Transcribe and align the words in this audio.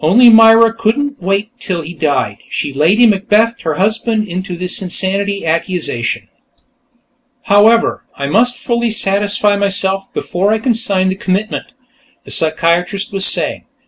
Only 0.00 0.30
Myra 0.30 0.74
couldn't 0.74 1.22
wait 1.22 1.52
till 1.60 1.82
he 1.82 1.94
died; 1.94 2.38
she'd 2.48 2.74
Lady 2.74 3.06
Macbethed 3.06 3.62
her 3.62 3.74
husband 3.74 4.26
into 4.26 4.56
this 4.56 4.82
insanity 4.82 5.46
accusation."... 5.46 6.26
however, 7.52 8.02
I 8.16 8.26
must 8.26 8.58
fully 8.58 8.90
satisfy 8.90 9.54
myself, 9.54 10.12
before 10.12 10.52
I 10.52 10.58
can 10.58 10.74
sign 10.74 11.08
the 11.08 11.14
commitment," 11.14 11.66
the 12.24 12.32
psychiatrist 12.32 13.12
was 13.12 13.26
saying. 13.26 13.66